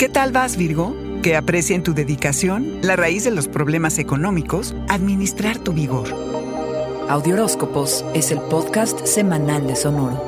¿Qué 0.00 0.08
tal 0.08 0.32
vas, 0.32 0.56
Virgo? 0.56 0.96
Que 1.22 1.36
aprecien 1.36 1.82
tu 1.82 1.92
dedicación, 1.92 2.78
la 2.80 2.96
raíz 2.96 3.24
de 3.24 3.30
los 3.30 3.48
problemas 3.48 3.98
económicos, 3.98 4.74
administrar 4.88 5.58
tu 5.58 5.74
vigor. 5.74 6.08
Audioróscopos 7.10 8.02
es 8.14 8.30
el 8.30 8.40
podcast 8.40 9.04
semanal 9.04 9.66
de 9.66 9.76
Sonoro. 9.76 10.18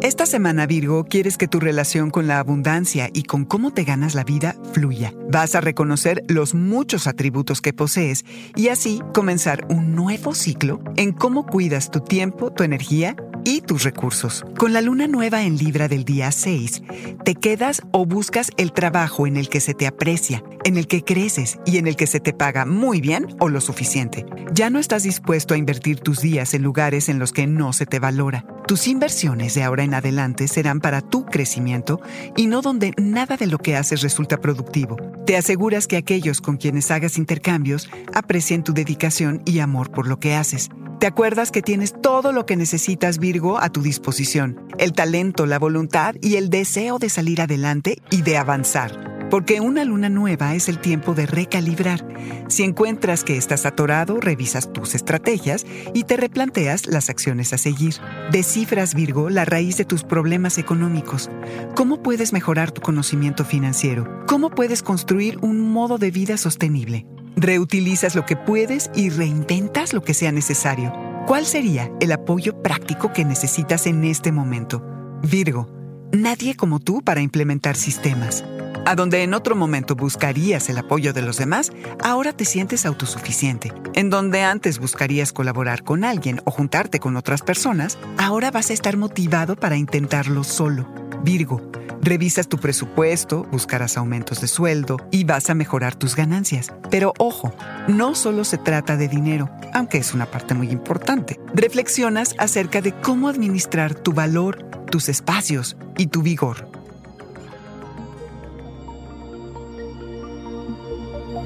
Esta 0.00 0.24
semana, 0.24 0.64
Virgo, 0.64 1.04
quieres 1.04 1.36
que 1.36 1.46
tu 1.46 1.60
relación 1.60 2.10
con 2.10 2.26
la 2.26 2.38
abundancia 2.38 3.10
y 3.12 3.24
con 3.24 3.44
cómo 3.44 3.74
te 3.74 3.84
ganas 3.84 4.14
la 4.14 4.24
vida 4.24 4.56
fluya. 4.72 5.12
Vas 5.30 5.54
a 5.54 5.60
reconocer 5.60 6.22
los 6.28 6.54
muchos 6.54 7.06
atributos 7.06 7.60
que 7.60 7.74
posees 7.74 8.24
y 8.56 8.68
así 8.68 9.02
comenzar 9.12 9.66
un 9.68 9.94
nuevo 9.94 10.34
ciclo 10.34 10.80
en 10.96 11.12
cómo 11.12 11.44
cuidas 11.44 11.90
tu 11.90 12.00
tiempo, 12.00 12.50
tu 12.50 12.62
energía 12.62 13.16
y 13.44 13.60
tus 13.60 13.84
recursos. 13.84 14.44
Con 14.58 14.72
la 14.72 14.80
luna 14.80 15.06
nueva 15.06 15.42
en 15.42 15.56
Libra 15.56 15.88
del 15.88 16.04
día 16.04 16.32
6, 16.32 16.82
te 17.24 17.34
quedas 17.34 17.82
o 17.92 18.06
buscas 18.06 18.50
el 18.56 18.72
trabajo 18.72 19.26
en 19.26 19.36
el 19.36 19.48
que 19.48 19.60
se 19.60 19.74
te 19.74 19.86
aprecia, 19.86 20.42
en 20.64 20.76
el 20.76 20.86
que 20.86 21.04
creces 21.04 21.58
y 21.66 21.78
en 21.78 21.86
el 21.86 21.96
que 21.96 22.06
se 22.06 22.20
te 22.20 22.32
paga 22.32 22.64
muy 22.64 23.00
bien 23.00 23.28
o 23.40 23.48
lo 23.48 23.60
suficiente. 23.60 24.26
Ya 24.52 24.70
no 24.70 24.78
estás 24.78 25.02
dispuesto 25.02 25.54
a 25.54 25.58
invertir 25.58 26.00
tus 26.00 26.20
días 26.20 26.54
en 26.54 26.62
lugares 26.62 27.08
en 27.08 27.18
los 27.18 27.32
que 27.32 27.46
no 27.46 27.72
se 27.72 27.86
te 27.86 27.98
valora. 27.98 28.46
Tus 28.66 28.86
inversiones 28.86 29.54
de 29.54 29.62
ahora 29.62 29.84
en 29.84 29.94
adelante 29.94 30.48
serán 30.48 30.80
para 30.80 31.02
tu 31.02 31.26
crecimiento 31.26 32.00
y 32.36 32.46
no 32.46 32.62
donde 32.62 32.92
nada 32.96 33.36
de 33.36 33.46
lo 33.46 33.58
que 33.58 33.76
haces 33.76 34.00
resulta 34.00 34.40
productivo. 34.40 34.96
Te 35.26 35.36
aseguras 35.36 35.86
que 35.86 35.96
aquellos 35.96 36.40
con 36.40 36.56
quienes 36.56 36.90
hagas 36.90 37.18
intercambios 37.18 37.90
aprecien 38.14 38.64
tu 38.64 38.72
dedicación 38.72 39.42
y 39.44 39.58
amor 39.58 39.90
por 39.90 40.06
lo 40.06 40.18
que 40.18 40.34
haces. 40.34 40.70
Te 41.04 41.08
acuerdas 41.08 41.50
que 41.50 41.60
tienes 41.60 41.92
todo 42.00 42.32
lo 42.32 42.46
que 42.46 42.56
necesitas, 42.56 43.18
Virgo, 43.18 43.58
a 43.58 43.68
tu 43.68 43.82
disposición. 43.82 44.66
El 44.78 44.94
talento, 44.94 45.44
la 45.44 45.58
voluntad 45.58 46.14
y 46.22 46.36
el 46.36 46.48
deseo 46.48 46.98
de 46.98 47.10
salir 47.10 47.42
adelante 47.42 47.98
y 48.10 48.22
de 48.22 48.38
avanzar. 48.38 49.28
Porque 49.28 49.60
una 49.60 49.84
luna 49.84 50.08
nueva 50.08 50.54
es 50.54 50.70
el 50.70 50.78
tiempo 50.78 51.12
de 51.12 51.26
recalibrar. 51.26 52.08
Si 52.48 52.62
encuentras 52.62 53.22
que 53.22 53.36
estás 53.36 53.66
atorado, 53.66 54.18
revisas 54.18 54.72
tus 54.72 54.94
estrategias 54.94 55.66
y 55.92 56.04
te 56.04 56.16
replanteas 56.16 56.86
las 56.86 57.10
acciones 57.10 57.52
a 57.52 57.58
seguir. 57.58 57.96
Descifras, 58.32 58.94
Virgo, 58.94 59.28
la 59.28 59.44
raíz 59.44 59.76
de 59.76 59.84
tus 59.84 60.04
problemas 60.04 60.56
económicos. 60.56 61.28
¿Cómo 61.76 62.02
puedes 62.02 62.32
mejorar 62.32 62.70
tu 62.72 62.80
conocimiento 62.80 63.44
financiero? 63.44 64.24
¿Cómo 64.26 64.48
puedes 64.48 64.82
construir 64.82 65.36
un 65.42 65.70
modo 65.70 65.98
de 65.98 66.10
vida 66.10 66.38
sostenible? 66.38 67.04
Reutilizas 67.36 68.14
lo 68.14 68.24
que 68.24 68.36
puedes 68.36 68.90
y 68.94 69.10
reinventas 69.10 69.92
lo 69.92 70.02
que 70.02 70.14
sea 70.14 70.30
necesario. 70.30 70.92
¿Cuál 71.26 71.46
sería 71.46 71.90
el 72.00 72.12
apoyo 72.12 72.62
práctico 72.62 73.12
que 73.12 73.24
necesitas 73.24 73.86
en 73.86 74.04
este 74.04 74.30
momento? 74.30 74.84
Virgo, 75.22 75.68
nadie 76.12 76.54
como 76.54 76.80
tú 76.80 77.02
para 77.02 77.22
implementar 77.22 77.76
sistemas. 77.76 78.44
A 78.86 78.94
donde 78.94 79.22
en 79.22 79.32
otro 79.32 79.56
momento 79.56 79.96
buscarías 79.96 80.68
el 80.68 80.78
apoyo 80.78 81.12
de 81.12 81.22
los 81.22 81.38
demás, 81.38 81.72
ahora 82.02 82.32
te 82.34 82.44
sientes 82.44 82.84
autosuficiente. 82.84 83.72
En 83.94 84.10
donde 84.10 84.42
antes 84.42 84.78
buscarías 84.78 85.32
colaborar 85.32 85.82
con 85.82 86.04
alguien 86.04 86.40
o 86.44 86.50
juntarte 86.50 87.00
con 87.00 87.16
otras 87.16 87.40
personas, 87.40 87.98
ahora 88.18 88.50
vas 88.50 88.70
a 88.70 88.74
estar 88.74 88.96
motivado 88.98 89.56
para 89.56 89.76
intentarlo 89.76 90.44
solo. 90.44 90.86
Virgo, 91.22 91.62
revisas 92.04 92.48
tu 92.48 92.58
presupuesto, 92.58 93.46
buscarás 93.50 93.96
aumentos 93.96 94.40
de 94.40 94.46
sueldo 94.46 94.98
y 95.10 95.24
vas 95.24 95.48
a 95.50 95.54
mejorar 95.54 95.94
tus 95.94 96.14
ganancias. 96.14 96.72
Pero 96.90 97.14
ojo, 97.18 97.52
no 97.88 98.14
solo 98.14 98.44
se 98.44 98.58
trata 98.58 98.96
de 98.96 99.08
dinero, 99.08 99.50
aunque 99.72 99.98
es 99.98 100.14
una 100.14 100.26
parte 100.26 100.54
muy 100.54 100.70
importante. 100.70 101.40
Reflexionas 101.54 102.34
acerca 102.38 102.80
de 102.80 102.92
cómo 102.92 103.28
administrar 103.28 103.94
tu 103.94 104.12
valor, 104.12 104.62
tus 104.90 105.08
espacios 105.08 105.76
y 105.96 106.08
tu 106.08 106.22
vigor. 106.22 106.68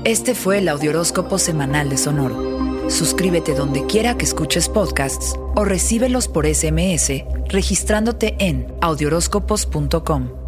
Este 0.05 0.35
fue 0.35 0.59
el 0.59 0.69
Audioróscopo 0.69 1.39
Semanal 1.39 1.89
de 1.89 1.99
Sonoro. 1.99 2.91
Suscríbete 2.91 3.55
donde 3.55 3.85
quiera 3.87 4.17
que 4.17 4.25
escuches 4.25 4.69
podcasts 4.69 5.35
o 5.55 5.65
recíbelos 5.65 6.29
por 6.29 6.47
SMS 6.47 7.25
registrándote 7.49 8.37
en 8.39 8.67
audioróscopos.com. 8.81 10.48